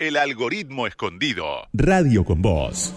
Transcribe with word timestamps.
El 0.00 0.16
algoritmo 0.16 0.86
escondido. 0.86 1.44
Radio 1.72 2.24
con 2.24 2.40
Voz. 2.40 2.94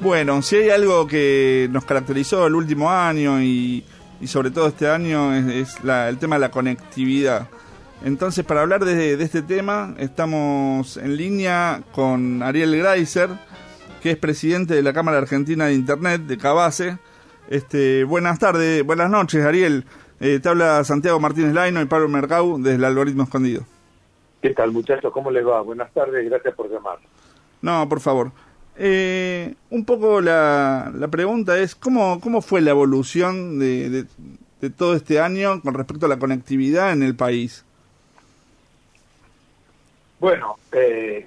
Bueno, 0.00 0.42
si 0.42 0.56
hay 0.56 0.70
algo 0.70 1.06
que 1.06 1.68
nos 1.70 1.84
caracterizó 1.84 2.48
el 2.48 2.56
último 2.56 2.90
año 2.90 3.40
y, 3.40 3.84
sobre 4.26 4.50
todo 4.50 4.66
este 4.66 4.88
año 4.88 5.32
es, 5.36 5.76
el 5.84 6.18
tema 6.18 6.34
de 6.34 6.40
la 6.40 6.50
conectividad. 6.50 7.48
Entonces, 8.02 8.44
para 8.44 8.62
hablar 8.62 8.84
de, 8.84 9.12
este 9.22 9.42
tema, 9.42 9.94
estamos 9.96 10.96
en 10.96 11.16
línea 11.16 11.84
con 11.92 12.42
Ariel 12.42 12.76
Greiser, 12.76 13.30
que 14.02 14.10
es 14.10 14.16
presidente 14.16 14.74
de 14.74 14.82
la 14.82 14.92
Cámara 14.92 15.18
Argentina 15.18 15.66
de 15.66 15.74
Internet, 15.74 16.22
de 16.22 16.38
Cabase. 16.38 16.98
Este, 17.48 18.02
buenas 18.02 18.40
tardes, 18.40 18.82
buenas 18.84 19.10
noches, 19.10 19.44
Ariel. 19.44 19.84
Eh, 20.26 20.40
te 20.40 20.48
habla 20.48 20.82
Santiago 20.84 21.20
Martínez 21.20 21.52
Laino 21.52 21.82
y 21.82 21.84
Pablo 21.84 22.08
Mercau 22.08 22.56
desde 22.56 22.76
el 22.76 22.84
Algoritmo 22.84 23.24
Escondido. 23.24 23.66
¿Qué 24.40 24.54
tal, 24.54 24.72
muchachos? 24.72 25.12
¿Cómo 25.12 25.30
les 25.30 25.46
va? 25.46 25.60
Buenas 25.60 25.92
tardes, 25.92 26.24
gracias 26.30 26.54
por 26.54 26.70
llamar. 26.70 26.98
No, 27.60 27.86
por 27.90 28.00
favor. 28.00 28.32
Eh, 28.78 29.54
un 29.68 29.84
poco 29.84 30.22
la, 30.22 30.90
la, 30.94 31.08
pregunta 31.08 31.58
es, 31.58 31.74
¿cómo, 31.74 32.22
¿cómo 32.22 32.40
fue 32.40 32.62
la 32.62 32.70
evolución 32.70 33.58
de, 33.58 34.06
de, 34.62 34.70
todo 34.70 34.96
este 34.96 35.20
año 35.20 35.60
con 35.60 35.74
respecto 35.74 36.06
a 36.06 36.08
la 36.08 36.18
conectividad 36.18 36.92
en 36.92 37.02
el 37.02 37.14
país? 37.14 37.62
Bueno, 40.20 40.56
eh, 40.72 41.26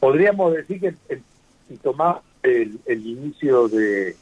podríamos 0.00 0.52
decir 0.54 0.80
que 0.80 1.22
si 1.68 1.76
tomás 1.76 2.16
el, 2.42 2.80
el 2.86 3.06
inicio 3.06 3.68
de, 3.68 4.16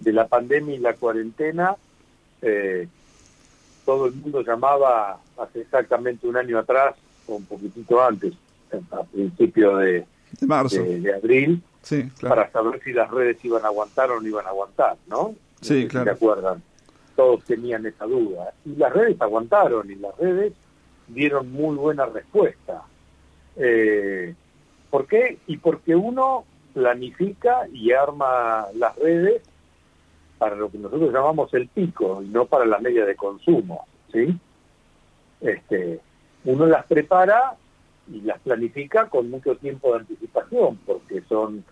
de, 0.00 0.12
la 0.12 0.26
pandemia 0.26 0.74
y 0.74 0.78
la 0.78 0.94
cuarentena, 0.94 1.76
eh, 2.42 2.88
todo 3.84 4.06
el 4.06 4.14
mundo 4.14 4.42
llamaba 4.42 5.18
hace 5.38 5.60
exactamente 5.60 6.26
un 6.26 6.36
año 6.36 6.58
atrás, 6.58 6.94
o 7.26 7.36
un 7.36 7.44
poquitito 7.44 8.02
antes, 8.02 8.34
a 8.90 9.02
principio 9.04 9.76
de, 9.76 10.04
de 10.40 10.46
marzo. 10.46 10.82
De, 10.82 11.14
abril, 11.14 11.62
para 12.20 12.50
saber 12.50 12.80
si 12.82 12.92
las 12.92 13.10
redes 13.10 13.44
iban 13.44 13.64
a 13.64 13.68
aguantar 13.68 14.10
o 14.10 14.20
no 14.20 14.28
iban 14.28 14.46
a 14.46 14.50
aguantar, 14.50 14.96
¿no? 15.08 15.34
Sí, 15.60 15.86
claro. 15.86 16.04
¿Se 16.04 16.10
acuerdan? 16.10 16.62
Todos 17.16 17.44
tenían 17.44 17.86
esa 17.86 18.06
duda. 18.06 18.52
Y 18.64 18.76
las 18.76 18.92
redes 18.92 19.20
aguantaron 19.20 19.90
y 19.90 19.96
las 19.96 20.16
redes 20.16 20.52
dieron 21.08 21.52
muy 21.52 21.76
buena 21.76 22.06
respuesta. 22.06 22.82
Eh, 23.56 24.34
¿Por 24.90 25.06
qué? 25.06 25.38
Y 25.46 25.58
porque 25.58 25.94
uno 25.94 26.44
planifica 26.72 27.66
y 27.72 27.92
arma 27.92 28.66
las 28.74 28.96
redes 28.96 29.42
para 30.42 30.56
lo 30.56 30.72
que 30.72 30.78
nosotros 30.78 31.12
llamamos 31.12 31.54
el 31.54 31.68
pico 31.68 32.20
y 32.20 32.26
no 32.26 32.46
para 32.46 32.66
la 32.66 32.80
media 32.80 33.06
de 33.06 33.14
consumo, 33.14 33.86
¿sí? 34.12 34.36
Este, 35.40 36.00
uno 36.44 36.66
las 36.66 36.84
prepara 36.86 37.54
y 38.12 38.22
las 38.22 38.40
planifica 38.40 39.08
con 39.08 39.30
mucho 39.30 39.54
tiempo 39.54 39.92
de 39.92 40.00
anticipación, 40.00 40.80
porque 40.84 41.22
son, 41.28 41.64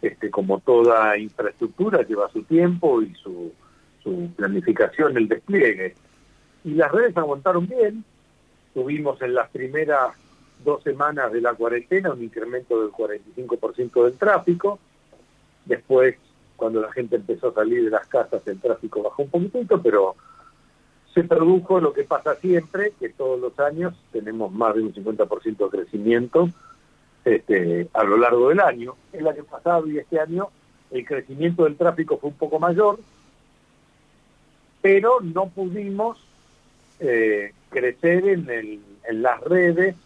este, 0.00 0.30
como 0.30 0.60
toda 0.60 1.18
infraestructura, 1.18 2.06
lleva 2.06 2.30
su 2.30 2.42
tiempo 2.44 3.02
y 3.02 3.12
su, 3.16 3.52
su 4.02 4.30
planificación, 4.34 5.18
el 5.18 5.28
despliegue. 5.28 5.94
Y 6.64 6.70
las 6.70 6.90
redes 6.90 7.14
aguantaron 7.18 7.66
bien, 7.66 8.02
tuvimos 8.72 9.20
en 9.20 9.34
las 9.34 9.50
primeras 9.50 10.16
dos 10.64 10.82
semanas 10.84 11.32
de 11.32 11.42
la 11.42 11.52
cuarentena 11.52 12.14
un 12.14 12.22
incremento 12.22 12.80
del 12.80 12.92
45% 12.92 14.04
del 14.04 14.16
tráfico, 14.16 14.78
después 15.66 16.16
cuando 16.56 16.80
la 16.80 16.92
gente 16.92 17.16
empezó 17.16 17.48
a 17.48 17.54
salir 17.54 17.84
de 17.84 17.90
las 17.90 18.06
casas 18.08 18.42
el 18.46 18.60
tráfico 18.60 19.02
bajó 19.02 19.22
un 19.22 19.30
poquitito, 19.30 19.80
pero 19.80 20.16
se 21.14 21.24
produjo 21.24 21.80
lo 21.80 21.92
que 21.92 22.04
pasa 22.04 22.34
siempre, 22.36 22.92
que 22.98 23.08
todos 23.08 23.40
los 23.40 23.58
años 23.58 23.94
tenemos 24.12 24.52
más 24.52 24.74
de 24.74 24.82
un 24.82 24.92
50% 24.92 25.56
de 25.56 25.70
crecimiento 25.70 26.50
este, 27.24 27.88
a 27.94 28.04
lo 28.04 28.18
largo 28.18 28.50
del 28.50 28.60
año. 28.60 28.96
El 29.12 29.26
año 29.26 29.44
pasado 29.44 29.86
y 29.86 29.98
este 29.98 30.20
año 30.20 30.48
el 30.90 31.06
crecimiento 31.06 31.64
del 31.64 31.76
tráfico 31.76 32.18
fue 32.18 32.30
un 32.30 32.36
poco 32.36 32.58
mayor, 32.58 32.98
pero 34.82 35.20
no 35.20 35.48
pudimos 35.48 36.18
eh, 37.00 37.52
crecer 37.70 38.28
en, 38.28 38.50
el, 38.50 38.80
en 39.08 39.22
las 39.22 39.40
redes 39.40 39.96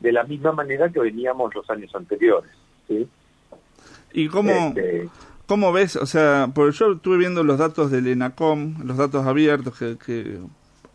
de 0.00 0.12
la 0.12 0.24
misma 0.24 0.52
manera 0.52 0.88
que 0.90 1.00
veníamos 1.00 1.54
los 1.54 1.68
años 1.70 1.94
anteriores. 1.94 2.50
¿sí? 2.86 3.08
¿Y 4.12 4.28
cómo, 4.28 4.50
este, 4.50 5.08
¿Cómo 5.48 5.72
ves? 5.72 5.96
O 5.96 6.04
sea, 6.04 6.50
porque 6.54 6.76
yo 6.76 6.92
estuve 6.92 7.16
viendo 7.16 7.42
los 7.42 7.56
datos 7.56 7.90
del 7.90 8.06
ENACOM, 8.06 8.84
los 8.84 8.98
datos 8.98 9.26
abiertos 9.26 9.78
que, 9.78 10.38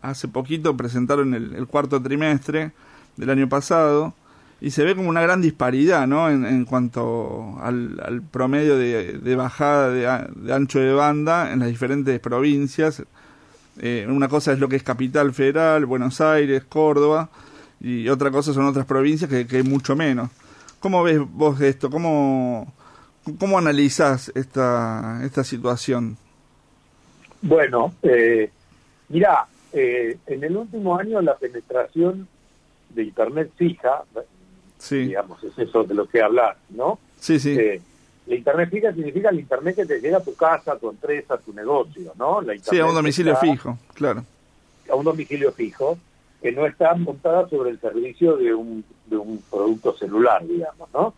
hace 0.00 0.28
poquito 0.28 0.76
presentaron 0.76 1.34
el, 1.34 1.66
cuarto 1.66 2.00
trimestre 2.00 2.70
del 3.16 3.30
año 3.30 3.48
pasado, 3.48 4.14
y 4.60 4.70
se 4.70 4.84
ve 4.84 4.94
como 4.94 5.08
una 5.08 5.22
gran 5.22 5.42
disparidad, 5.42 6.06
¿no? 6.06 6.30
En, 6.30 6.64
cuanto 6.66 7.58
al, 7.60 8.22
promedio 8.30 8.78
de, 8.78 9.34
bajada 9.34 9.90
de, 9.90 10.52
ancho 10.52 10.78
de 10.78 10.92
banda 10.92 11.52
en 11.52 11.58
las 11.58 11.68
diferentes 11.68 12.20
provincias. 12.20 13.02
Eh, 13.80 14.06
una 14.08 14.28
cosa 14.28 14.52
es 14.52 14.60
lo 14.60 14.68
que 14.68 14.76
es 14.76 14.84
Capital 14.84 15.34
Federal, 15.34 15.84
Buenos 15.84 16.20
Aires, 16.20 16.62
Córdoba, 16.62 17.28
y 17.80 18.08
otra 18.08 18.30
cosa 18.30 18.54
son 18.54 18.66
otras 18.66 18.86
provincias 18.86 19.28
que, 19.28 19.48
que 19.48 19.56
hay 19.56 19.62
mucho 19.64 19.96
menos. 19.96 20.30
¿Cómo 20.78 21.02
ves 21.02 21.18
vos 21.18 21.60
esto? 21.60 21.90
¿Cómo, 21.90 22.72
¿Cómo 23.38 23.58
analizas 23.58 24.30
esta, 24.34 25.20
esta 25.24 25.44
situación? 25.44 26.16
Bueno, 27.40 27.94
eh, 28.02 28.50
mira, 29.08 29.46
eh, 29.72 30.18
en 30.26 30.44
el 30.44 30.56
último 30.56 30.96
año 30.96 31.20
la 31.20 31.36
penetración 31.36 32.28
de 32.90 33.02
Internet 33.02 33.50
fija, 33.56 34.04
digamos, 34.90 35.42
es 35.42 35.58
eso 35.58 35.84
de 35.84 35.94
lo 35.94 36.06
que 36.06 36.22
hablas, 36.22 36.56
¿no? 36.70 36.98
Sí, 37.18 37.38
sí. 37.40 37.56
Eh, 37.58 37.80
la 38.26 38.34
Internet 38.34 38.70
fija 38.70 38.92
significa 38.92 39.30
el 39.30 39.40
Internet 39.40 39.76
que 39.76 39.86
te 39.86 40.00
llega 40.00 40.18
a 40.18 40.24
tu 40.24 40.34
casa, 40.34 40.72
a 40.72 40.78
tu 40.78 40.90
empresa, 40.90 41.34
a 41.34 41.38
tu 41.38 41.52
negocio, 41.52 42.12
¿no? 42.18 42.40
La 42.40 42.56
sí, 42.58 42.78
a 42.78 42.86
un 42.86 42.94
domicilio 42.94 43.36
fijo, 43.36 43.78
claro. 43.94 44.24
A 44.90 44.94
un 44.94 45.04
domicilio 45.04 45.52
fijo, 45.52 45.98
que 46.40 46.52
no 46.52 46.66
está 46.66 46.94
montada 46.94 47.48
sobre 47.48 47.70
el 47.70 47.80
servicio 47.80 48.36
de 48.36 48.54
un, 48.54 48.84
de 49.06 49.16
un 49.16 49.42
producto 49.50 49.96
celular, 49.96 50.46
digamos, 50.46 50.88
¿no? 50.92 51.14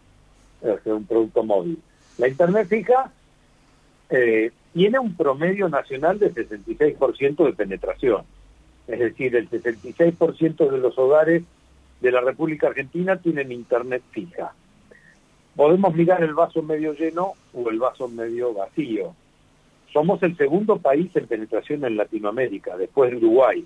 De 0.61 0.93
un 0.93 1.05
producto 1.05 1.43
móvil. 1.45 1.81
La 2.19 2.29
Internet 2.29 2.69
fija 2.69 3.11
eh, 4.11 4.51
tiene 4.73 4.99
un 4.99 5.17
promedio 5.17 5.69
nacional 5.69 6.19
de 6.19 6.33
66% 6.33 7.45
de 7.45 7.53
penetración. 7.53 8.25
Es 8.87 8.99
decir, 8.99 9.35
el 9.35 9.51
66% 9.51 10.71
de 10.71 10.79
los 10.79 10.97
hogares 10.99 11.43
de 12.01 12.13
la 12.13 12.21
República 12.21 12.69
Argentina 12.69 13.17
tienen 13.17 13.53
Internet 13.53 14.03
fija. 14.11 14.53
Podemos 15.57 15.95
mirar 15.95 16.23
el 16.23 16.35
vaso 16.35 16.63
medio 16.63 16.93
lleno 16.93 17.33
o 17.55 17.71
el 17.71 17.79
vaso 17.79 18.09
medio 18.09 18.53
vacío. 18.53 19.15
Somos 19.93 20.23
el 20.23 20.37
segundo 20.37 20.77
país 20.77 21.11
en 21.17 21.27
penetración 21.27 21.85
en 21.85 21.97
Latinoamérica, 21.97 22.77
después 22.77 23.11
de 23.11 23.17
Uruguay. 23.17 23.65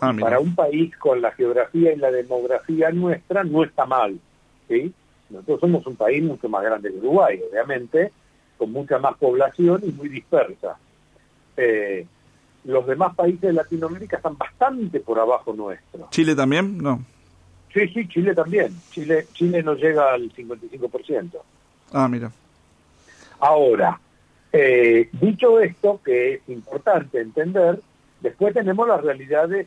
Ah, 0.00 0.12
Para 0.18 0.40
un 0.40 0.54
país 0.54 0.94
con 0.96 1.22
la 1.22 1.30
geografía 1.30 1.92
y 1.92 1.96
la 1.96 2.10
demografía 2.10 2.90
nuestra 2.90 3.44
no 3.44 3.62
está 3.62 3.86
mal. 3.86 4.18
¿sí? 4.68 4.92
Nosotros 5.30 5.60
somos 5.60 5.86
un 5.86 5.96
país 5.96 6.22
mucho 6.22 6.48
más 6.48 6.62
grande 6.62 6.90
que 6.90 6.98
Uruguay, 6.98 7.40
obviamente, 7.50 8.12
con 8.56 8.72
mucha 8.72 8.98
más 8.98 9.16
población 9.16 9.82
y 9.84 9.92
muy 9.92 10.08
dispersa. 10.08 10.76
Eh, 11.56 12.06
los 12.64 12.86
demás 12.86 13.14
países 13.14 13.40
de 13.40 13.52
Latinoamérica 13.52 14.16
están 14.16 14.36
bastante 14.36 15.00
por 15.00 15.18
abajo 15.18 15.52
nuestro. 15.52 16.08
¿Chile 16.10 16.34
también? 16.34 16.78
No. 16.78 17.04
Sí, 17.72 17.88
sí, 17.88 18.08
Chile 18.08 18.34
también. 18.34 18.74
Chile, 18.90 19.26
Chile 19.32 19.62
no 19.62 19.74
llega 19.74 20.12
al 20.12 20.32
55%. 20.32 21.38
Ah, 21.92 22.08
mira. 22.08 22.30
Ahora, 23.40 24.00
eh, 24.52 25.08
dicho 25.12 25.60
esto, 25.60 26.00
que 26.04 26.34
es 26.34 26.48
importante 26.48 27.20
entender, 27.20 27.80
después 28.20 28.54
tenemos 28.54 28.88
las 28.88 29.02
realidades 29.02 29.66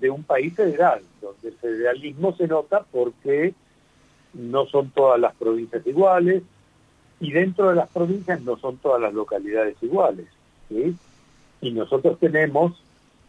de 0.00 0.10
un 0.10 0.22
país 0.22 0.54
federal, 0.54 1.02
donde 1.20 1.48
el 1.48 1.54
federalismo 1.56 2.34
se 2.36 2.46
nota 2.46 2.84
porque 2.90 3.54
no 4.34 4.66
son 4.66 4.90
todas 4.90 5.20
las 5.20 5.34
provincias 5.34 5.86
iguales 5.86 6.42
y 7.20 7.32
dentro 7.32 7.68
de 7.68 7.76
las 7.76 7.88
provincias 7.88 8.40
no 8.42 8.56
son 8.58 8.78
todas 8.78 9.00
las 9.00 9.12
localidades 9.12 9.76
iguales. 9.82 10.26
Y 11.60 11.70
nosotros 11.72 12.18
tenemos 12.18 12.82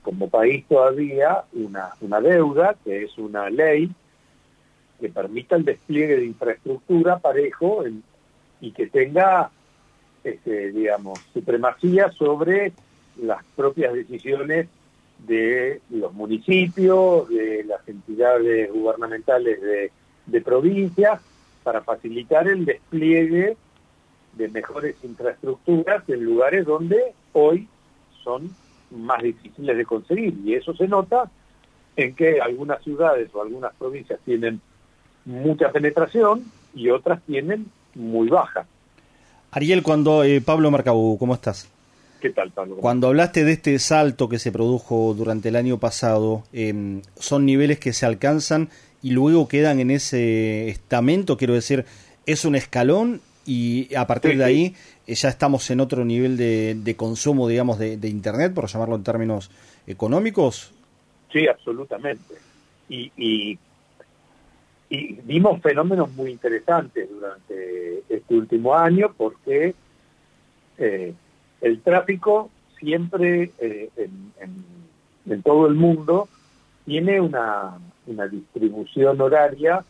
como 0.03 0.29
país 0.29 0.65
todavía 0.67 1.43
una, 1.53 1.89
una 2.01 2.21
deuda, 2.21 2.75
que 2.83 3.03
es 3.03 3.17
una 3.17 3.49
ley 3.49 3.91
que 4.99 5.09
permita 5.09 5.55
el 5.55 5.65
despliegue 5.65 6.17
de 6.17 6.25
infraestructura 6.25 7.19
parejo 7.19 7.83
y 8.61 8.71
que 8.71 8.87
tenga, 8.87 9.49
este, 10.23 10.71
digamos, 10.71 11.19
supremacía 11.33 12.11
sobre 12.11 12.71
las 13.21 13.43
propias 13.55 13.93
decisiones 13.93 14.67
de 15.27 15.81
los 15.89 16.13
municipios, 16.13 17.27
de 17.29 17.63
las 17.65 17.87
entidades 17.87 18.71
gubernamentales 18.71 19.61
de 19.61 19.91
de 20.25 20.41
provincias 20.41 21.21
para 21.63 21.81
facilitar 21.81 22.47
el 22.47 22.65
despliegue 22.65 23.57
de 24.33 24.47
mejores 24.49 24.95
infraestructuras 25.03 26.07
en 26.07 26.23
lugares 26.23 26.65
donde 26.65 27.13
hoy 27.33 27.67
son 28.23 28.49
más 28.91 29.21
difíciles 29.21 29.77
de 29.77 29.85
conseguir 29.85 30.35
y 30.45 30.53
eso 30.53 30.73
se 30.75 30.87
nota 30.87 31.29
en 31.95 32.15
que 32.15 32.39
algunas 32.39 32.81
ciudades 32.83 33.29
o 33.33 33.41
algunas 33.41 33.73
provincias 33.75 34.19
tienen 34.25 34.61
mucha 35.25 35.71
penetración 35.71 36.43
y 36.73 36.89
otras 36.89 37.21
tienen 37.23 37.67
muy 37.95 38.29
baja. 38.29 38.65
Ariel, 39.51 39.83
cuando 39.83 40.23
eh, 40.23 40.41
Pablo 40.41 40.71
Marcabú, 40.71 41.17
¿cómo 41.17 41.33
estás? 41.33 41.69
¿Qué 42.21 42.29
tal, 42.29 42.51
Pablo? 42.51 42.77
Cuando 42.77 43.07
hablaste 43.07 43.43
de 43.43 43.53
este 43.53 43.77
salto 43.79 44.29
que 44.29 44.39
se 44.39 44.51
produjo 44.51 45.13
durante 45.13 45.49
el 45.49 45.55
año 45.55 45.79
pasado, 45.79 46.43
em, 46.53 47.01
¿son 47.15 47.45
niveles 47.45 47.79
que 47.79 47.93
se 47.93 48.05
alcanzan 48.05 48.69
y 49.01 49.11
luego 49.11 49.47
quedan 49.47 49.79
en 49.79 49.91
ese 49.91 50.69
estamento? 50.69 51.37
Quiero 51.37 51.53
decir, 51.53 51.85
¿es 52.25 52.45
un 52.45 52.55
escalón 52.55 53.21
y 53.45 53.93
a 53.95 54.05
partir 54.05 54.37
de 54.37 54.43
ahí 54.43 54.75
eh, 55.07 55.15
ya 55.15 55.29
estamos 55.29 55.69
en 55.71 55.79
otro 55.79 56.05
nivel 56.05 56.37
de, 56.37 56.95
consumo, 56.95 57.47
digamos, 57.47 57.79
de, 57.79 58.07
Internet, 58.07 58.53
por 58.53 58.67
llamarlo 58.67 58.95
en 58.95 59.03
términos 59.03 59.49
económicos? 59.87 60.73
Sí, 61.31 61.47
absolutamente. 61.47 62.35
Y, 62.89 63.11
y, 63.17 63.57
vimos 65.23 65.61
fenómenos 65.61 66.11
muy 66.11 66.31
interesantes 66.31 67.09
durante 67.09 68.03
este 68.09 68.35
último 68.35 68.75
año 68.75 69.13
porque 69.15 69.73
eh, 70.77 71.13
el 71.61 71.81
tráfico 71.81 72.49
siempre 72.77 73.51
eh, 73.59 73.89
en, 75.25 75.41
todo 75.43 75.67
el 75.67 75.75
mundo 75.75 76.27
tiene 76.85 77.21
una, 77.21 77.77
una 78.07 78.27
distribución 78.27 79.19
horaria 79.21 79.83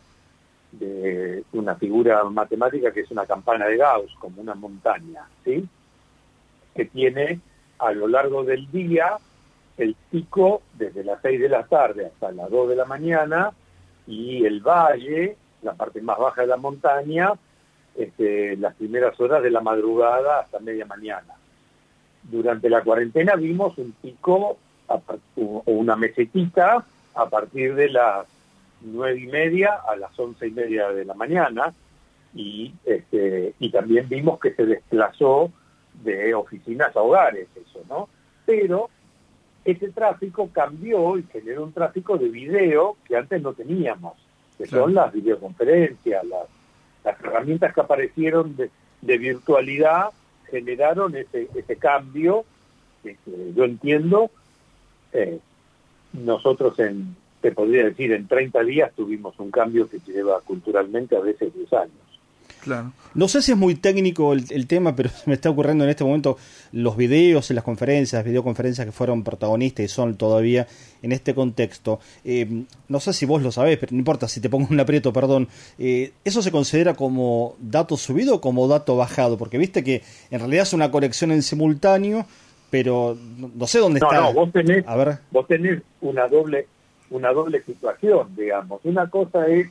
de 0.72 1.44
una 1.52 1.74
figura 1.74 2.24
matemática 2.24 2.92
que 2.92 3.00
es 3.00 3.10
una 3.10 3.26
campana 3.26 3.66
de 3.66 3.76
Gauss, 3.76 4.14
como 4.18 4.40
una 4.40 4.54
montaña, 4.54 5.26
¿sí? 5.44 5.68
Que 6.74 6.86
tiene 6.86 7.40
a 7.78 7.92
lo 7.92 8.08
largo 8.08 8.44
del 8.44 8.70
día 8.70 9.18
el 9.76 9.96
pico 10.10 10.62
desde 10.74 11.04
las 11.04 11.20
6 11.22 11.40
de 11.40 11.48
la 11.48 11.64
tarde 11.64 12.06
hasta 12.06 12.32
las 12.32 12.50
2 12.50 12.70
de 12.70 12.76
la 12.76 12.84
mañana 12.84 13.52
y 14.06 14.44
el 14.44 14.60
valle, 14.60 15.36
la 15.62 15.74
parte 15.74 16.00
más 16.00 16.18
baja 16.18 16.42
de 16.42 16.48
la 16.48 16.56
montaña, 16.56 17.32
este, 17.94 18.56
las 18.56 18.74
primeras 18.74 19.18
horas 19.20 19.42
de 19.42 19.50
la 19.50 19.60
madrugada 19.60 20.40
hasta 20.40 20.58
media 20.58 20.86
mañana. 20.86 21.34
Durante 22.22 22.70
la 22.70 22.82
cuarentena 22.82 23.34
vimos 23.36 23.76
un 23.78 23.92
pico 23.92 24.56
o 24.86 25.62
una 25.66 25.96
mesetita 25.96 26.84
a 27.14 27.28
partir 27.28 27.74
de 27.74 27.90
las 27.90 28.26
nueve 28.80 29.20
y 29.20 29.26
media 29.26 29.78
a 29.88 29.96
las 29.96 30.18
once 30.18 30.46
y 30.46 30.50
media 30.50 30.88
de 30.88 31.04
la 31.04 31.14
mañana 31.14 31.72
y, 32.34 32.72
este, 32.84 33.54
y 33.58 33.70
también 33.70 34.08
vimos 34.08 34.40
que 34.40 34.54
se 34.54 34.64
desplazó 34.64 35.52
de 36.02 36.34
oficinas 36.34 36.96
a 36.96 37.00
hogares 37.00 37.48
eso, 37.54 37.84
¿no? 37.88 38.08
Pero 38.46 38.88
ese 39.64 39.90
tráfico 39.90 40.48
cambió 40.52 41.18
y 41.18 41.24
generó 41.24 41.64
un 41.64 41.72
tráfico 41.72 42.18
de 42.18 42.28
video 42.28 42.96
que 43.06 43.16
antes 43.16 43.40
no 43.40 43.52
teníamos, 43.52 44.14
que 44.58 44.66
son 44.66 44.94
las 44.94 45.12
videoconferencias, 45.12 46.24
las, 46.24 46.46
las 47.04 47.20
herramientas 47.20 47.74
que 47.74 47.80
aparecieron 47.80 48.56
de, 48.56 48.70
de 49.02 49.18
virtualidad 49.18 50.10
generaron 50.50 51.14
ese, 51.16 51.48
ese 51.54 51.76
cambio 51.76 52.44
que, 53.02 53.16
yo 53.54 53.64
entiendo. 53.64 54.30
Eh, 55.12 55.38
nosotros 56.12 56.78
en, 56.78 57.16
te 57.40 57.52
podría 57.52 57.84
decir, 57.84 58.12
en 58.12 58.26
30 58.26 58.62
días 58.64 58.92
tuvimos 58.94 59.38
un 59.38 59.50
cambio 59.50 59.88
que 59.88 59.98
lleva 60.06 60.40
culturalmente 60.40 61.16
a 61.16 61.20
veces 61.20 61.54
10 61.54 61.72
años. 61.74 62.12
Claro. 62.62 62.92
No 63.14 63.26
sé 63.26 63.42
si 63.42 63.50
es 63.50 63.58
muy 63.58 63.74
técnico 63.74 64.32
el, 64.32 64.66
tema, 64.68 64.94
pero 64.94 65.10
me 65.26 65.34
está 65.34 65.50
ocurriendo 65.50 65.82
en 65.82 65.90
este 65.90 66.04
momento 66.04 66.38
los 66.70 66.96
videos 66.96 67.50
en 67.50 67.56
las 67.56 67.64
conferencias, 67.64 68.24
videoconferencias 68.24 68.86
que 68.86 68.92
fueron 68.92 69.24
protagonistas 69.24 69.84
y 69.84 69.88
son 69.88 70.16
todavía 70.16 70.68
en 71.02 71.10
este 71.10 71.34
contexto. 71.34 71.98
Eh, 72.24 72.64
no 72.88 73.00
sé 73.00 73.12
si 73.12 73.26
vos 73.26 73.42
lo 73.42 73.50
sabés, 73.50 73.78
pero 73.78 73.92
no 73.92 73.98
importa 73.98 74.28
si 74.28 74.40
te 74.40 74.48
pongo 74.48 74.68
un 74.70 74.78
aprieto, 74.78 75.12
perdón. 75.12 75.48
Eh, 75.76 76.12
¿Eso 76.24 76.40
se 76.40 76.52
considera 76.52 76.94
como 76.94 77.56
dato 77.58 77.96
subido 77.96 78.36
o 78.36 78.40
como 78.40 78.68
dato 78.68 78.96
bajado? 78.96 79.36
Porque 79.36 79.58
viste 79.58 79.82
que 79.82 80.02
en 80.30 80.38
realidad 80.38 80.62
es 80.62 80.72
una 80.72 80.92
conexión 80.92 81.32
en 81.32 81.42
simultáneo, 81.42 82.26
pero 82.72 83.14
no, 83.54 83.66
sé 83.66 83.80
dónde 83.80 83.98
está. 83.98 84.18
No, 84.18 84.32
vos 84.32 84.50
tenés, 84.50 84.88
a 84.88 84.96
ver. 84.96 85.18
vos 85.30 85.46
tenés 85.46 85.82
una 86.00 86.26
doble 86.26 86.66
una 87.10 87.30
doble 87.34 87.60
situación, 87.60 88.34
digamos. 88.34 88.80
Una 88.84 89.10
cosa 89.10 89.46
es 89.46 89.68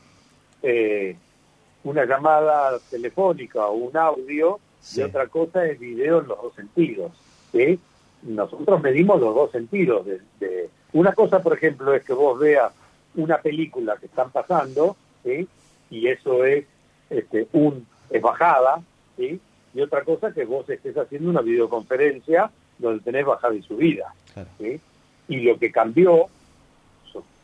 eh, 0.62 1.16
una 1.84 2.06
llamada 2.06 2.78
telefónica 2.92 3.66
o 3.66 3.74
un 3.74 3.98
audio 3.98 4.60
y 4.96 5.02
otra 5.02 5.26
cosa 5.26 5.66
es 5.66 5.80
video 5.80 6.22
en 6.22 6.28
los 6.28 6.40
dos 6.40 6.54
sentidos. 6.54 7.12
¿sí? 7.52 7.80
Nosotros 8.22 8.80
medimos 8.84 9.20
los 9.20 9.34
dos 9.34 9.52
sentidos. 9.52 10.06
De, 10.06 10.70
Una 10.94 11.14
cosa, 11.14 11.42
por 11.42 11.54
ejemplo, 11.54 11.96
es 11.96 12.04
que 12.04 12.14
vos 12.14 12.40
veas 12.40 12.72
una 13.16 13.40
película 13.40 13.98
que 13.98 14.06
están 14.06 14.30
pasando 14.30 14.96
¿sí? 15.24 15.48
y 15.90 16.06
eso 16.06 16.46
es 16.46 16.66
este, 17.10 17.48
un 17.54 17.88
es 18.12 18.22
bajada, 18.22 18.84
¿sí? 19.18 19.42
y 19.74 19.82
otra 19.82 20.04
cosa 20.04 20.28
es 20.28 20.36
que 20.36 20.46
vos 20.46 20.70
estés 20.70 20.96
haciendo 20.96 21.32
una 21.32 21.42
videoconferencia 21.42 22.52
donde 22.82 23.04
tenés 23.04 23.26
bajada 23.26 23.54
y 23.56 23.62
subida. 23.62 24.14
¿sí? 24.58 24.80
Y 25.28 25.42
lo 25.42 25.58
que 25.58 25.72
cambió 25.72 26.30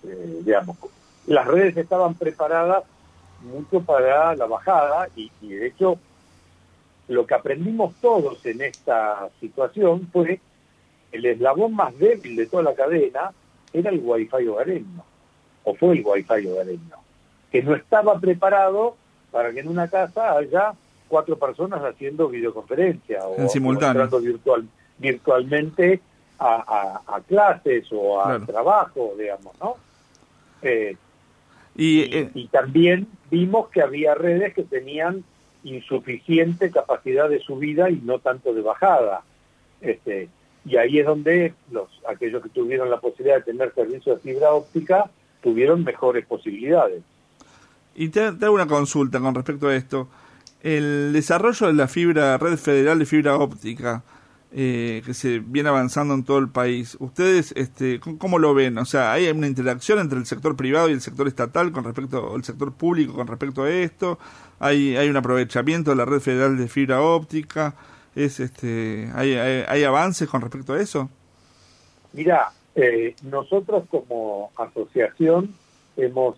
eh, 0.03 0.41
digamos, 0.43 0.77
las 1.25 1.45
redes 1.47 1.75
estaban 1.75 2.13
preparadas 2.15 2.83
mucho 3.41 3.81
para 3.81 4.35
la 4.35 4.45
bajada 4.45 5.09
y, 5.15 5.29
de 5.41 5.67
hecho 5.67 5.99
lo 7.07 7.25
que 7.25 7.35
aprendimos 7.35 7.95
todos 8.01 8.45
en 8.45 8.61
esta 8.61 9.29
situación 9.39 10.09
fue 10.11 10.41
el 11.11 11.25
eslabón 11.25 11.73
más 11.73 11.97
débil 11.97 12.35
de 12.35 12.47
toda 12.47 12.63
la 12.63 12.75
cadena 12.75 13.31
era 13.71 13.91
el 13.91 14.01
wifi 14.03 14.47
hogareño, 14.47 15.03
o 15.63 15.73
fue 15.75 15.97
el 15.97 16.05
wifi 16.05 16.47
hogareño, 16.47 16.97
que 17.51 17.63
no 17.63 17.75
estaba 17.75 18.19
preparado 18.19 18.95
para 19.31 19.51
que 19.53 19.61
en 19.61 19.69
una 19.69 19.87
casa 19.87 20.37
haya 20.37 20.73
cuatro 21.07 21.37
personas 21.37 21.81
haciendo 21.81 22.27
videoconferencia 22.27 23.25
o, 23.25 23.37
en 23.37 23.49
simultáneo. 23.49 24.07
virtual, 24.19 24.67
virtualmente 24.97 26.01
a, 26.39 27.21
clases 27.27 27.87
o 27.91 28.21
a 28.21 28.39
trabajo, 28.39 29.13
digamos, 29.17 29.53
¿no? 29.59 29.75
Eh, 30.61 30.95
eh, 31.75 32.31
y, 32.33 32.47
también 32.47 33.07
vimos 33.29 33.69
que 33.69 33.81
había 33.81 34.15
redes 34.15 34.53
que 34.53 34.63
tenían 34.63 35.23
insuficiente 35.63 36.71
capacidad 36.71 37.29
de 37.29 37.39
subida 37.39 37.89
y 37.89 37.97
no 37.97 38.19
tanto 38.19 38.53
de 38.53 38.61
bajada. 38.61 39.21
Este, 39.81 40.29
y 40.65 40.77
ahí 40.77 40.99
es 40.99 41.05
donde 41.05 41.53
los 41.71 41.87
aquellos 42.07 42.41
que 42.41 42.49
tuvieron 42.49 42.89
la 42.89 42.99
posibilidad 42.99 43.37
de 43.37 43.43
tener 43.43 43.73
servicio 43.73 44.15
de 44.15 44.21
fibra 44.21 44.53
óptica 44.53 45.09
tuvieron 45.41 45.83
mejores 45.83 46.25
posibilidades. 46.25 47.03
Y 47.95 48.09
te, 48.09 48.31
te 48.31 48.45
hago 48.45 48.55
una 48.55 48.67
consulta 48.67 49.19
con 49.19 49.35
respecto 49.35 49.67
a 49.67 49.75
esto. 49.75 50.07
El 50.61 51.13
desarrollo 51.13 51.67
de 51.67 51.73
la 51.73 51.87
fibra, 51.87 52.37
red 52.37 52.57
federal 52.57 52.97
de 52.99 53.05
fibra 53.05 53.37
óptica, 53.37 54.03
eh, 54.51 55.01
que 55.05 55.13
se 55.13 55.39
viene 55.39 55.67
avanzando 55.67 56.13
en 56.13 56.23
todo 56.23 56.37
el 56.37 56.47
país. 56.47 56.95
¿Ustedes 56.99 57.53
este, 57.57 57.99
cómo 57.99 58.39
lo 58.39 58.53
ven? 58.53 58.77
O 58.77 58.85
sea, 58.85 59.11
¿hay 59.11 59.27
una 59.29 59.47
interacción 59.47 59.99
entre 59.99 60.17
el 60.17 60.25
sector 60.25 60.55
privado 60.55 60.89
y 60.89 60.93
el 60.93 61.01
sector 61.01 61.27
estatal 61.27 61.73
con 61.73 61.83
respecto 61.83 62.33
al 62.33 62.43
sector 62.45 62.73
público 62.73 63.13
con 63.13 63.27
respecto 63.27 63.63
a 63.63 63.69
esto? 63.69 64.17
¿Hay, 64.59 64.95
hay 64.95 65.09
un 65.09 65.17
aprovechamiento 65.17 65.91
de 65.91 65.97
la 65.97 66.05
red 66.05 66.21
federal 66.21 66.57
de 66.57 66.69
fibra 66.69 67.01
óptica? 67.01 67.75
¿Es, 68.15 68.39
este, 68.39 69.11
hay, 69.13 69.33
hay, 69.35 69.83
avances 69.83 70.29
con 70.29 70.41
respecto 70.41 70.73
a 70.73 70.79
eso? 70.79 71.09
Mira, 72.13 72.51
eh, 72.73 73.15
nosotros 73.23 73.83
como 73.89 74.51
asociación 74.55 75.53
hemos 75.97 76.37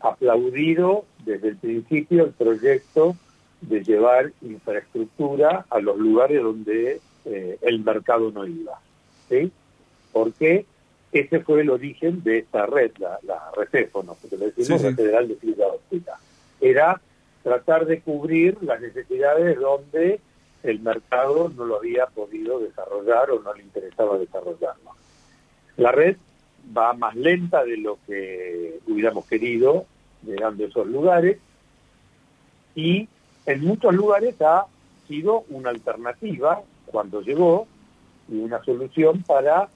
aplaudido 0.00 1.06
desde 1.24 1.48
el 1.48 1.56
principio 1.56 2.26
el 2.26 2.32
proyecto 2.32 3.16
de 3.62 3.82
llevar 3.82 4.32
infraestructura 4.42 5.64
a 5.70 5.80
los 5.80 5.96
lugares 5.96 6.42
donde 6.42 7.00
eh, 7.24 7.58
el 7.62 7.84
mercado 7.84 8.30
no 8.30 8.46
iba. 8.46 8.80
¿sí? 9.28 9.50
Porque 10.12 10.66
ese 11.12 11.40
fue 11.40 11.60
el 11.60 11.70
origen 11.70 12.22
de 12.22 12.38
esta 12.38 12.66
red, 12.66 12.92
la, 12.98 13.18
la 13.22 13.50
Recéfono, 13.56 14.16
porque 14.20 14.36
lo 14.36 14.46
decimos 14.46 14.82
la 14.82 14.94
Federal 14.94 15.28
de 15.28 15.36
Fibra 15.36 15.66
Óptica. 15.66 16.18
Era 16.60 17.00
tratar 17.42 17.86
de 17.86 18.00
cubrir 18.00 18.62
las 18.62 18.80
necesidades 18.80 19.58
donde 19.58 20.20
el 20.62 20.80
mercado 20.80 21.50
no 21.54 21.64
lo 21.64 21.76
había 21.76 22.06
podido 22.06 22.60
desarrollar 22.60 23.30
o 23.30 23.42
no 23.42 23.52
le 23.52 23.62
interesaba 23.62 24.18
desarrollarlo. 24.18 24.92
La 25.76 25.92
red 25.92 26.16
va 26.76 26.92
más 26.92 27.16
lenta 27.16 27.64
de 27.64 27.76
lo 27.76 27.98
que 28.06 28.78
hubiéramos 28.86 29.26
querido, 29.26 29.86
llegando 30.22 30.64
a 30.64 30.68
esos 30.68 30.86
lugares, 30.86 31.38
y 32.74 33.08
en 33.46 33.60
muchos 33.60 33.94
lugares 33.94 34.40
ha 34.40 34.66
sido 35.08 35.44
una 35.50 35.70
alternativa 35.70 36.62
cuando 36.92 37.22
llegó 37.22 37.66
y 38.28 38.38
una 38.38 38.62
solución 38.62 39.22
para 39.22 39.68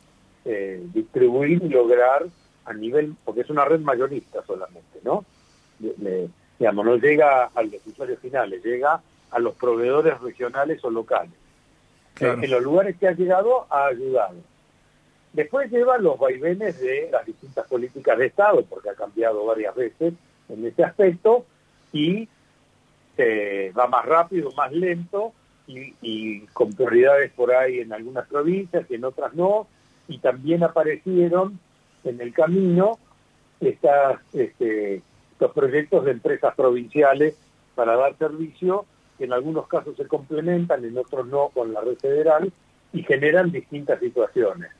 eh, 0.45 0.81
distribuir 0.95 1.63
y 1.65 1.69
lograr 1.69 2.27
a 2.65 2.73
nivel, 2.73 3.17
porque 3.25 3.41
es 3.41 3.51
una 3.51 3.65
red 3.65 3.81
mayorista 3.81 4.45
solamente, 4.47 5.01
¿no? 5.03 5.25
digamos, 6.59 6.87
no 6.87 6.97
llega 6.97 7.51
a 7.55 7.63
los 7.63 7.87
usuarios 7.87 8.19
finales, 8.21 8.65
llega 8.65 9.01
a 9.31 9.39
los 9.39 9.55
proveedores 9.57 10.21
regionales 10.21 10.83
o 10.85 10.91
locales. 10.91 11.35
Eh, 12.21 12.35
en 12.43 12.51
los 12.51 12.63
lugares 12.63 12.97
que 12.97 13.09
ha 13.09 13.13
llegado 13.13 13.67
ha 13.69 13.87
ayudado. 13.87 14.37
Después 15.33 15.71
lleva 15.71 15.99
los 15.99 16.19
vaivenes 16.19 16.81
de 16.81 17.11
las 17.13 17.27
distintas 17.27 17.67
políticas 17.67 18.17
de 18.17 18.27
Estado, 18.27 18.65
porque 18.65 18.89
ha 18.89 18.95
cambiado 18.95 19.45
varias 19.45 19.75
veces 19.75 20.15
en 20.49 20.67
ese 20.67 20.83
aspecto, 20.83 21.45
y 21.93 22.29
eh, 23.19 23.73
va 23.79 23.87
más 23.87 24.05
rápido, 24.07 24.51
más 24.53 24.73
lento, 24.73 25.33
y, 25.67 26.41
con 26.53 26.73
prioridades 26.73 27.33
por 27.33 27.53
ahí 27.53 27.81
en 27.81 27.93
algunas 27.93 28.27
provincias 28.29 28.87
y 28.89 28.95
en 28.95 29.05
otras 29.05 29.35
no, 29.35 29.67
y 30.09 30.19
también 30.19 30.63
aparecieron 30.63 31.59
en 32.05 32.21
el 32.21 32.33
camino 32.33 32.99
este, 33.61 35.03
estos 35.33 35.53
proyectos 35.53 36.05
de 36.05 36.13
empresas 36.13 36.55
provinciales 36.55 37.37
para 37.75 37.97
dar 37.97 38.17
servicio, 38.17 38.87
que 39.19 39.25
en 39.25 39.33
algunos 39.33 39.67
casos 39.67 39.97
se 39.97 40.07
complementan, 40.07 40.85
en 40.85 40.97
otros 40.97 41.27
no 41.27 41.49
con 41.49 41.73
la 41.73 41.81
red 41.81 41.97
federal, 41.97 42.53
y 42.93 43.03
generan 43.03 43.51
distintas 43.51 43.99
situaciones. 44.01 44.71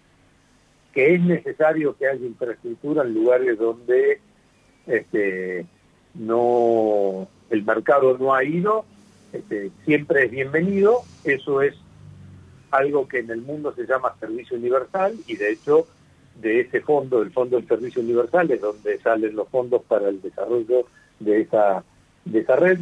Que 0.93 1.15
es 1.15 1.21
necesario 1.21 1.97
que 1.97 2.09
haya 2.09 2.25
infraestructura 2.25 3.03
en 3.03 3.15
lugares 3.15 3.59
donde 3.59 4.21
este, 4.87 5.67
no 6.15 7.29
el 7.51 7.65
mercado 7.65 8.17
no 8.19 8.35
ha 8.35 8.45
ido, 8.45 8.85
este, 9.37 9.71
siempre 9.85 10.25
es 10.25 10.31
bienvenido, 10.31 11.03
eso 11.25 11.63
es 11.63 11.75
algo 12.71 13.07
que 13.07 13.21
en 13.21 13.31
el 13.31 13.43
mundo 13.43 13.73
se 13.75 13.87
llama 13.87 14.15
servicio 14.19 14.57
universal 14.57 15.15
y 15.27 15.37
de 15.37 15.53
hecho 15.53 15.87
de 16.41 16.61
ese 16.61 16.81
fondo, 16.81 17.23
el 17.23 17.31
Fondo 17.31 17.57
del 17.57 17.67
Servicio 17.67 18.03
Universal, 18.03 18.51
es 18.51 18.61
donde 18.61 18.99
salen 19.01 19.35
los 19.35 19.49
fondos 19.49 19.83
para 19.83 20.09
el 20.09 20.21
desarrollo 20.21 20.87
de 21.19 21.41
esa, 21.41 21.83
de 22.25 22.41
esa 22.41 22.57
red. 22.57 22.79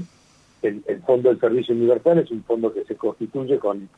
El, 0.63 0.83
Fondo 1.07 1.29
del 1.29 1.39
Servicio 1.39 1.75
Universal 1.75 2.19
es 2.19 2.31
un 2.31 2.43
fondo 2.43 2.73
que 2.73 2.85
se 2.85 2.97
constituye 2.97 3.59
con 3.59 3.89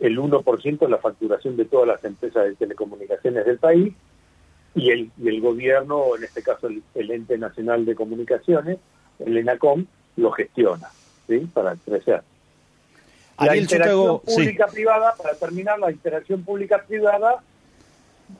el 0.00 0.18
1% 0.18 0.78
de 0.78 0.88
la 0.88 0.98
facturación 0.98 1.56
de 1.56 1.66
todas 1.66 1.86
las 1.86 2.04
empresas 2.04 2.46
de 2.46 2.54
telecomunicaciones 2.54 3.44
del 3.44 3.58
país 3.58 3.94
y 4.74 4.90
el, 4.90 5.10
y 5.22 5.28
el 5.28 5.40
gobierno, 5.40 6.16
en 6.16 6.24
este 6.24 6.42
caso 6.42 6.66
el, 6.66 6.82
el 6.94 7.10
ente 7.10 7.38
nacional 7.38 7.84
de 7.84 7.94
comunicaciones, 7.94 8.78
el 9.18 9.36
ENACOM, 9.36 9.86
lo 10.16 10.32
gestiona 10.32 10.88
¿sí? 11.28 11.38
para 11.52 11.76
crecer. 11.76 12.22
La 13.38 13.56
interacción 13.56 14.20
pública-privada, 14.20 15.14
para 15.16 15.34
terminar, 15.34 15.78
la 15.78 15.90
interacción 15.90 16.44
pública-privada 16.44 17.42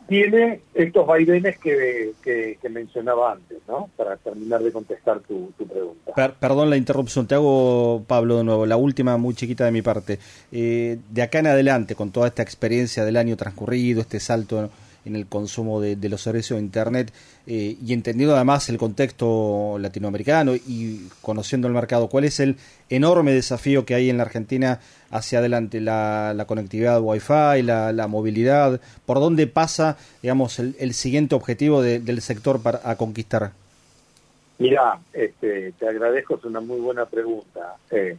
tiene 0.08 0.60
estos 0.72 1.06
vaivenes 1.06 1.58
que, 1.58 2.12
que, 2.22 2.68
mencionaba 2.68 3.32
antes, 3.32 3.58
¿no? 3.68 3.90
Para 3.96 4.16
terminar 4.16 4.62
de 4.62 4.72
contestar 4.72 5.20
tu, 5.20 5.52
pregunta. 5.52 6.34
perdón 6.38 6.70
la 6.70 6.76
interrupción, 6.76 7.26
te 7.26 7.34
hago, 7.34 8.02
Pablo, 8.06 8.38
de 8.38 8.44
nuevo, 8.44 8.66
la 8.66 8.76
última 8.76 9.16
muy 9.16 9.34
chiquita 9.34 9.64
de 9.64 9.72
mi 9.72 9.82
parte. 9.82 10.18
Eh, 10.52 10.98
de 11.10 11.22
acá 11.22 11.40
en 11.40 11.48
adelante, 11.48 11.94
con 11.94 12.10
toda 12.10 12.28
esta 12.28 12.42
experiencia 12.42 13.04
del 13.04 13.16
año 13.16 13.36
transcurrido, 13.36 14.00
este 14.00 14.20
salto 14.20 14.70
en 15.04 15.16
el 15.16 15.26
consumo 15.26 15.80
de, 15.80 15.96
los 16.08 16.22
servicios 16.22 16.58
de 16.58 16.64
Internet 16.64 17.12
eh, 17.46 17.76
y 17.84 17.92
entendiendo 17.92 18.34
además 18.34 18.68
el 18.68 18.78
contexto 18.78 19.76
latinoamericano 19.78 20.54
y 20.54 21.08
conociendo 21.20 21.68
el 21.68 21.74
mercado, 21.74 22.08
¿cuál 22.08 22.24
es 22.24 22.40
el 22.40 22.56
enorme 22.88 23.32
desafío 23.32 23.84
que 23.84 23.94
hay 23.94 24.10
en 24.10 24.16
la 24.16 24.24
Argentina 24.24 24.80
hacia 25.10 25.40
adelante? 25.40 25.80
La, 25.80 26.44
conectividad 26.46 27.00
Wi-Fi, 27.00 27.62
la, 27.62 28.06
movilidad, 28.08 28.80
¿por 29.06 29.20
dónde 29.20 29.46
pasa, 29.46 29.96
digamos, 30.22 30.58
el, 30.58 30.94
siguiente 30.94 31.34
objetivo 31.34 31.82
del 31.82 32.20
sector 32.20 32.62
para 32.62 32.80
a 32.84 32.96
conquistar? 32.96 33.52
Mira, 34.58 35.00
este, 35.12 35.72
te 35.72 35.88
agradezco, 35.88 36.36
es 36.36 36.44
una 36.44 36.60
muy 36.60 36.80
buena 36.80 37.06
pregunta. 37.06 37.76
Eh, 37.90 38.16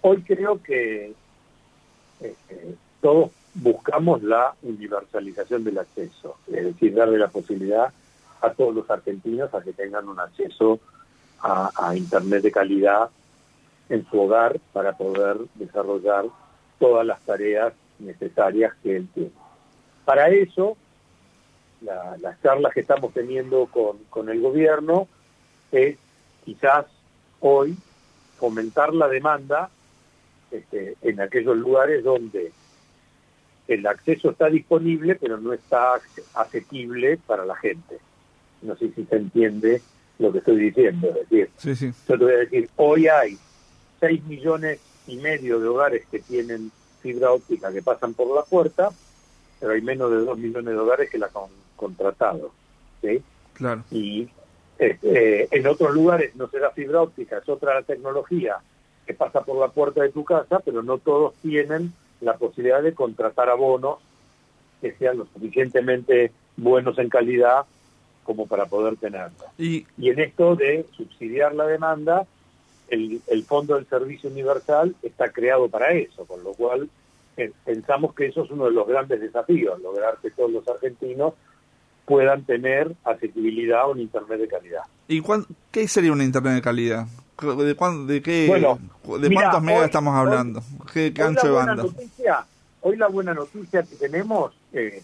hoy 0.00 0.22
creo 0.22 0.62
que 0.62 1.12
este, 2.20 2.74
todos 3.00 3.30
buscamos 3.54 4.22
la 4.22 4.54
universalización 4.62 5.64
del 5.64 5.78
acceso, 5.78 6.36
es 6.46 6.64
decir, 6.64 6.94
darle 6.94 7.18
la 7.18 7.28
posibilidad 7.28 7.92
a 8.40 8.50
todos 8.50 8.74
los 8.74 8.90
argentinos 8.90 9.52
a 9.54 9.62
que 9.62 9.72
tengan 9.72 10.08
un 10.08 10.18
acceso 10.18 10.80
a, 11.40 11.94
Internet 11.96 12.42
de 12.42 12.52
calidad 12.52 13.10
en 13.88 14.06
su 14.08 14.20
hogar 14.20 14.60
para 14.72 14.96
poder 14.96 15.38
desarrollar 15.56 16.26
todas 16.78 17.04
las 17.04 17.20
tareas 17.22 17.72
necesarias 17.98 18.72
que 18.82 18.96
él 18.96 19.08
tiene. 19.12 19.32
Para 20.04 20.28
eso, 20.28 20.76
las 21.80 22.40
charlas 22.42 22.72
que 22.72 22.80
estamos 22.80 23.12
teniendo 23.12 23.66
con, 23.66 23.98
con 24.08 24.28
el 24.28 24.40
gobierno 24.40 25.08
es 25.72 25.98
quizás 26.44 26.86
hoy 27.40 27.76
fomentar 28.38 28.94
la 28.94 29.08
demanda 29.08 29.68
este, 30.50 30.96
en 31.02 31.20
aquellos 31.20 31.56
lugares 31.56 32.04
donde 32.04 32.52
el 33.68 33.86
acceso 33.86 34.30
está 34.30 34.48
disponible, 34.48 35.14
pero 35.14 35.38
no 35.38 35.52
está 35.52 36.00
asequible 36.34 37.18
para 37.26 37.44
la 37.44 37.56
gente. 37.56 37.98
No 38.62 38.76
sé 38.76 38.90
si 38.94 39.04
se 39.04 39.16
entiende 39.16 39.82
lo 40.18 40.32
que 40.32 40.38
estoy 40.38 40.56
diciendo. 40.56 41.08
Es 41.08 41.28
decir, 41.28 41.94
yo 42.08 42.18
te 42.18 42.24
voy 42.24 42.32
a 42.32 42.38
decir, 42.38 42.68
hoy 42.76 43.08
hay 43.08 43.38
6 44.00 44.24
millones 44.24 44.80
y 45.06 45.16
medio 45.16 45.58
de 45.58 45.68
hogares 45.68 46.06
que 46.10 46.20
tienen 46.20 46.70
fibra 47.00 47.32
óptica 47.32 47.72
que 47.72 47.82
pasan 47.82 48.14
por 48.14 48.34
la 48.34 48.42
puerta, 48.42 48.90
pero 49.60 49.72
hay 49.72 49.82
menos 49.82 50.10
de 50.10 50.18
2 50.18 50.38
millones 50.38 50.74
de 50.74 50.80
hogares 50.80 51.10
que 51.10 51.18
la 51.18 51.26
han 51.26 51.50
contratado. 51.76 52.52
¿sí? 53.00 53.22
Claro. 53.54 53.82
Y 53.90 54.28
este, 54.78 55.56
en 55.56 55.66
otros 55.66 55.94
lugares 55.94 56.34
no 56.36 56.48
será 56.48 56.70
fibra 56.70 57.02
óptica, 57.02 57.38
es 57.38 57.48
otra 57.48 57.82
tecnología 57.82 58.56
que 59.06 59.14
pasa 59.14 59.42
por 59.42 59.58
la 59.58 59.68
puerta 59.68 60.02
de 60.02 60.10
tu 60.10 60.24
casa, 60.24 60.60
pero 60.60 60.82
no 60.82 60.98
todos 60.98 61.34
tienen 61.42 61.92
la 62.22 62.36
posibilidad 62.36 62.82
de 62.82 62.94
contratar 62.94 63.48
abonos 63.48 63.98
que 64.80 64.92
sean 64.92 65.18
lo 65.18 65.26
suficientemente 65.26 66.32
buenos 66.56 66.98
en 66.98 67.08
calidad 67.08 67.64
como 68.24 68.46
para 68.46 68.66
poder 68.66 68.96
tenerlo. 68.96 69.44
Y, 69.58 69.86
en 70.00 70.20
esto 70.20 70.56
de 70.56 70.86
subsidiar 70.96 71.54
la 71.54 71.66
demanda, 71.66 72.26
el, 72.88 73.20
el 73.26 73.42
Fondo 73.44 73.74
del 73.74 73.86
Servicio 73.86 74.30
Universal 74.30 74.94
está 75.02 75.30
creado 75.30 75.68
para 75.68 75.92
eso, 75.92 76.24
con 76.24 76.42
lo 76.44 76.52
cual 76.54 76.88
eh, 77.36 77.50
pensamos 77.64 78.14
que 78.14 78.26
eso 78.26 78.44
es 78.44 78.50
uno 78.50 78.66
de 78.66 78.72
los 78.72 78.86
grandes 78.86 79.20
desafíos, 79.20 79.80
lograr 79.80 80.18
que 80.20 80.30
todos 80.30 80.50
los 80.50 80.66
argentinos 80.68 81.34
puedan 82.12 82.44
tener 82.44 82.94
accesibilidad 83.04 83.80
a 83.80 83.86
un 83.86 83.98
Internet 83.98 84.38
de 84.38 84.48
calidad. 84.48 84.82
¿Y 85.08 85.22
qué 85.70 85.88
sería 85.88 86.12
un 86.12 86.20
Internet 86.20 86.56
de 86.56 86.60
calidad? 86.60 87.06
¿De, 87.40 87.64
de 87.64 88.22
qué, 88.22 88.52
de 89.18 89.34
cuántos 89.34 89.62
megas 89.62 89.84
estamos 89.86 90.14
hablando? 90.14 90.62
¿Qué, 90.92 91.10
ancho 91.22 91.46
de 91.46 91.52
banda? 91.52 91.84
hoy 92.82 92.96
la 92.98 93.08
buena 93.08 93.32
noticia 93.32 93.82
que 93.82 93.96
tenemos, 93.96 94.52
eh, 94.74 95.02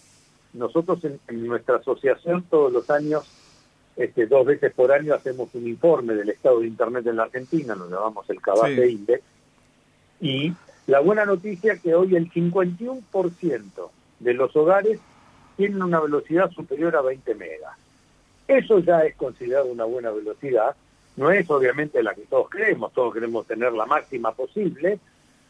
nosotros 0.53 0.99
en, 1.03 1.47
nuestra 1.47 1.77
asociación 1.77 2.43
todos 2.43 2.71
los 2.71 2.87
años, 2.91 3.23
este, 3.95 4.27
dos 4.27 4.45
veces 4.45 4.71
por 4.71 4.91
año 4.91 5.15
hacemos 5.15 5.49
un 5.55 5.67
informe 5.67 6.13
del 6.13 6.29
estado 6.29 6.59
de 6.59 6.67
Internet 6.67 7.07
en 7.07 7.15
la 7.15 7.23
Argentina, 7.23 7.73
lo 7.73 7.89
llamamos 7.89 8.29
el 8.29 8.39
Cabate 8.39 8.87
Index, 8.87 9.23
y 10.21 10.53
la 10.85 10.99
buena 10.99 11.25
noticia 11.25 11.73
es 11.73 11.81
que 11.81 11.95
hoy 11.95 12.15
el 12.15 12.31
51% 12.31 13.89
de 14.19 14.33
los 14.35 14.55
hogares 14.55 14.99
tienen 15.59 15.83
una 15.83 15.99
velocidad 15.99 16.49
superior 16.51 16.95
a 16.95 17.01
20 17.01 17.35
megas. 17.35 17.77
Eso 18.47 18.79
ya 18.79 19.01
es 19.01 19.13
considerado 19.17 19.65
una 19.65 19.83
buena 19.83 20.09
velocidad, 20.09 20.73
no 21.17 21.31
es 21.31 21.49
obviamente 21.49 22.01
la 22.01 22.15
que 22.15 22.21
todos 22.21 22.49
queremos, 22.49 22.93
todos 22.93 23.13
queremos 23.13 23.45
tener 23.45 23.73
la 23.73 23.85
máxima 23.85 24.31
posible, 24.31 24.99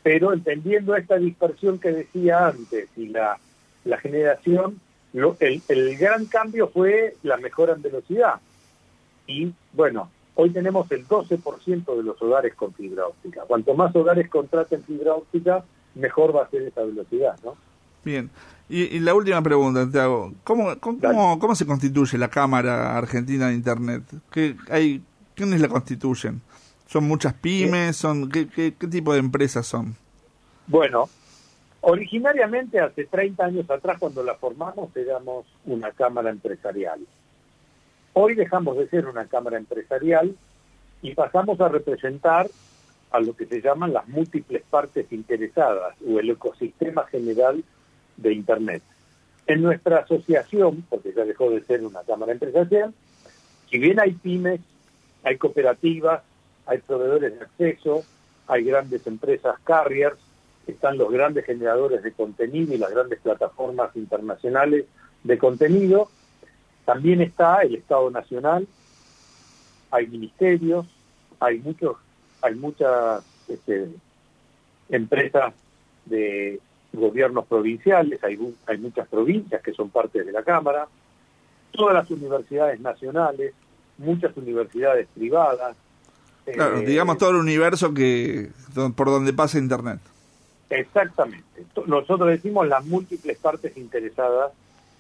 pero 0.02 0.34
entendiendo 0.34 0.96
esta 0.96 1.18
dispersión 1.18 1.78
que 1.78 1.92
decía 1.92 2.48
antes 2.48 2.90
y 2.98 3.10
la, 3.10 3.38
generación, 4.02 4.82
el, 5.14 5.62
el 5.68 5.98
gran 6.00 6.26
cambio 6.26 6.70
fue 6.70 7.16
la 7.22 7.38
mejora 7.38 7.74
en 7.74 7.84
velocidad. 7.84 8.40
Y 9.28 9.54
bueno, 9.74 10.10
hoy 10.34 10.50
tenemos 10.50 10.92
el 10.92 11.08
12% 11.08 11.98
de 11.98 12.04
los 12.04 12.20
hogares 12.20 12.56
con 12.56 12.74
fibra 12.74 13.06
óptica. 13.06 13.44
Cuanto 13.48 13.76
más 13.76 13.96
hogares 13.96 14.28
contraten 14.28 14.84
fibra 14.84 15.14
óptica, 15.14 15.64
mejor 15.94 16.36
va 16.36 16.46
a 16.46 16.50
ser 16.50 16.64
esa 16.64 16.82
velocidad, 16.82 17.38
¿no? 17.44 17.56
Bien. 18.04 18.30
Y, 18.70 19.00
la 19.00 19.16
última 19.16 19.42
pregunta, 19.42 19.90
te 19.90 20.00
hago. 20.00 20.32
¿Cómo, 20.44 20.80
cómo, 20.80 21.40
cómo, 21.40 21.56
se 21.56 21.66
constituye 21.66 22.20
la 22.20 22.28
Cámara 22.30 22.98
Argentina 22.98 23.48
de 23.48 23.56
Internet? 23.56 24.04
¿Qué, 24.32 24.56
hay, 24.70 25.02
¿Quiénes 25.34 25.60
la 25.60 25.68
constituyen? 25.68 26.42
¿Son 26.86 27.04
muchas 27.08 27.34
pymes? 27.34 27.98
son 27.98 28.30
¿qué, 28.30 28.48
qué, 28.48 28.72
tipo 28.72 29.14
de 29.14 29.20
empresas 29.20 29.66
son? 29.66 29.96
Bueno, 30.68 31.10
originariamente 31.82 32.80
hace 32.80 33.06
30 33.06 33.46
años 33.46 33.70
atrás 33.70 33.98
cuando 34.00 34.24
la 34.24 34.36
formamos 34.36 34.96
éramos 34.96 35.46
una 35.66 35.92
cámara 35.92 36.30
empresarial. 36.30 37.00
Hoy 38.14 38.36
dejamos 38.36 38.78
de 38.78 38.88
ser 38.90 39.08
una 39.08 39.26
cámara 39.26 39.58
empresarial 39.58 40.36
y 41.02 41.16
pasamos 41.16 41.60
a 41.60 41.70
representar 41.70 42.50
a 43.12 43.20
lo 43.20 43.36
que 43.36 43.48
se 43.48 43.62
llaman 43.62 43.94
las 43.94 44.08
múltiples 44.08 44.62
partes 44.70 45.12
interesadas 45.12 45.96
o 46.08 46.20
el 46.20 46.30
ecosistema 46.30 47.06
general 47.08 47.64
de 48.22 48.34
Internet. 48.34 48.84
En 49.48 49.62
nuestra 49.62 50.00
asociación, 50.00 50.86
porque 50.90 51.14
ya 51.16 51.26
dejó 51.26 51.50
de 51.50 51.64
ser 51.64 51.86
una 51.86 52.02
cámara 52.04 52.32
empresarial, 52.32 52.94
si 53.70 53.78
bien 53.78 54.00
hay 54.00 54.12
pymes 54.12 54.62
hay 55.24 55.38
cooperativas, 55.38 56.22
hay 56.66 56.80
proveedores 56.80 57.38
de 57.38 57.42
acceso, 57.42 58.04
hay 58.48 58.64
grandes 58.64 59.06
empresas 59.08 59.60
carriers, 59.64 60.18
están 60.68 60.98
los 60.98 61.12
grandes 61.12 61.46
generadores 61.46 62.04
de 62.04 62.12
contenido 62.12 62.74
y 62.74 62.78
las 62.78 62.92
grandes 62.92 63.20
plataformas 63.20 63.96
internacionales 63.96 64.86
de 65.24 65.38
contenido. 65.38 66.10
También 66.86 67.22
está 67.22 67.62
el 67.62 67.76
Estado 67.76 68.10
Nacional, 68.12 68.68
hay 69.92 70.08
ministerios, 70.08 70.86
hay 71.40 71.60
muchos, 71.60 71.98
hay 72.42 72.56
muchas 72.56 73.24
este, 73.48 73.90
empresas 74.90 75.54
de 76.06 76.60
gobiernos 76.94 77.46
provinciales, 77.46 78.24
hay, 78.24 78.38
hay 78.66 78.78
muchas 78.78 79.08
provincias 79.08 79.62
que 79.62 79.74
son 79.74 79.90
parte 79.90 80.24
de 80.24 80.32
la 80.32 80.44
Cámara, 80.44 80.88
todas 81.72 81.94
las 81.94 82.10
universidades 82.10 82.80
nacionales, 82.80 83.54
muchas 83.98 84.36
universidades 84.36 85.08
privadas. 85.14 85.76
Claro, 86.46 86.80
eh, 86.80 86.86
digamos 86.86 87.18
todo 87.18 87.32
el 87.32 87.36
universo 87.38 87.94
que 87.94 88.50
por 88.96 89.08
donde 89.08 89.34
pasa 89.34 89.60
Internet. 89.60 90.00
Exactamente. 90.70 91.66
Nosotros 91.86 92.30
decimos 92.30 92.68
las 92.68 92.86
múltiples 92.86 93.38
partes 93.38 93.76
interesadas 93.78 94.52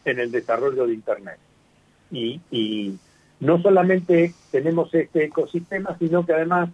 en 0.05 0.19
el 0.19 0.31
desarrollo 0.31 0.87
de 0.87 0.93
Internet. 0.93 1.37
Y, 2.11 2.41
y 2.51 2.97
no 3.39 3.61
solamente 3.61 4.33
tenemos 4.51 4.93
este 4.93 5.25
ecosistema, 5.25 5.95
sino 5.99 6.25
que 6.25 6.33
además 6.33 6.69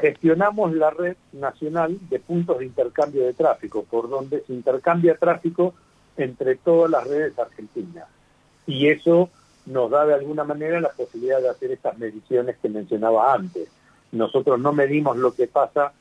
gestionamos 0.00 0.72
la 0.74 0.90
red 0.90 1.16
nacional 1.32 1.98
de 2.08 2.18
puntos 2.18 2.58
de 2.58 2.66
intercambio 2.66 3.24
de 3.24 3.34
tráfico, 3.34 3.84
por 3.84 4.08
donde 4.08 4.42
se 4.42 4.52
intercambia 4.52 5.16
tráfico 5.16 5.74
entre 6.16 6.56
todas 6.56 6.90
las 6.90 7.06
redes 7.06 7.38
argentinas. 7.38 8.06
Y 8.66 8.88
eso 8.88 9.30
nos 9.66 9.90
da 9.90 10.06
de 10.06 10.14
alguna 10.14 10.44
manera 10.44 10.80
la 10.80 10.90
posibilidad 10.90 11.40
de 11.40 11.48
hacer 11.48 11.70
estas 11.72 11.98
mediciones 11.98 12.56
que 12.58 12.68
mencionaba 12.68 13.34
antes. 13.34 13.68
Nosotros 14.12 14.58
no 14.58 14.72
medimos 14.72 15.16
lo 15.16 15.34
que 15.34 15.46
pasa 15.46 15.92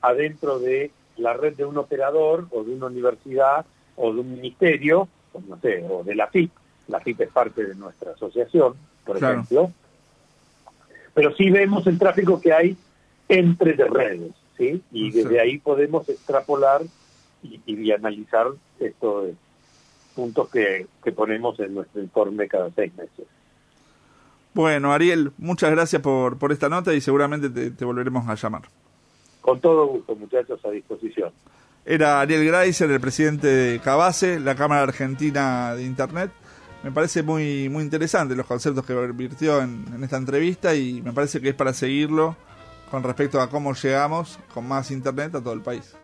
adentro 0.00 0.58
de 0.58 0.90
la 1.16 1.32
red 1.32 1.56
de 1.56 1.64
un 1.64 1.78
operador 1.78 2.46
o 2.50 2.62
de 2.62 2.74
una 2.74 2.86
universidad 2.86 3.64
o 3.96 4.12
de 4.12 4.20
un 4.20 4.32
ministerio, 4.34 5.08
o 5.32 5.40
no 5.48 5.58
sé, 5.60 5.84
o 5.88 6.04
de 6.04 6.14
la 6.14 6.26
FIP. 6.28 6.50
La 6.88 7.00
FIP 7.00 7.22
es 7.22 7.30
parte 7.30 7.64
de 7.64 7.74
nuestra 7.74 8.12
asociación, 8.12 8.74
por 9.04 9.16
ejemplo. 9.16 9.72
Pero 11.14 11.34
sí 11.34 11.50
vemos 11.50 11.86
el 11.86 11.98
tráfico 11.98 12.40
que 12.40 12.52
hay 12.52 12.76
entre 13.28 13.72
redes, 13.74 14.32
¿sí? 14.56 14.82
Y 14.92 15.10
desde 15.10 15.40
ahí 15.40 15.58
podemos 15.58 16.08
extrapolar 16.08 16.82
y, 17.42 17.90
analizar 17.92 18.48
estos 18.80 19.30
puntos 20.14 20.48
que, 20.50 20.86
ponemos 21.14 21.58
en 21.60 21.74
nuestro 21.74 22.02
informe 22.02 22.48
cada 22.48 22.70
seis 22.74 22.92
meses. 22.96 23.26
Bueno, 24.54 24.92
Ariel, 24.92 25.32
muchas 25.38 25.70
gracias 25.70 26.00
por, 26.00 26.38
por 26.38 26.50
esta 26.50 26.68
nota 26.68 26.94
y 26.94 27.00
seguramente 27.00 27.50
te, 27.70 27.84
volveremos 27.84 28.26
a 28.28 28.34
llamar. 28.34 28.62
Con 29.40 29.60
todo 29.60 29.86
gusto, 29.86 30.16
muchachos, 30.16 30.58
a 30.64 30.70
disposición. 30.70 31.30
Era 31.84 32.20
Ariel 32.20 32.44
Greiser, 32.46 32.90
el 32.90 33.00
presidente 33.00 33.46
de 33.46 33.78
Cabase, 33.80 34.40
la 34.40 34.56
Cámara 34.56 34.82
Argentina 34.82 35.74
de 35.74 35.84
Internet. 35.84 36.32
Me 36.82 36.90
parece 36.90 37.22
muy, 37.22 37.68
muy 37.68 37.84
interesante 37.84 38.34
los 38.34 38.46
conceptos 38.46 38.84
que 38.84 38.94
virtió 39.12 39.60
en 39.60 40.02
esta 40.02 40.16
entrevista 40.16 40.74
y 40.74 41.00
me 41.02 41.12
parece 41.12 41.40
que 41.40 41.50
es 41.50 41.54
para 41.54 41.72
seguirlo 41.72 42.36
con 42.90 43.02
respecto 43.02 43.40
a 43.40 43.50
cómo 43.50 43.74
llegamos 43.74 44.38
con 44.54 44.68
más 44.68 44.90
internet 44.90 45.34
a 45.34 45.40
todo 45.40 45.54
el 45.54 45.62
país. 45.62 45.96